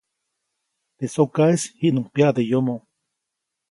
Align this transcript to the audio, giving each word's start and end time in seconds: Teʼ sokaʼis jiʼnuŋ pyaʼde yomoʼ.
Teʼ 0.97 1.11
sokaʼis 1.13 1.61
jiʼnuŋ 1.79 2.05
pyaʼde 2.13 2.41
yomoʼ. 2.51 2.81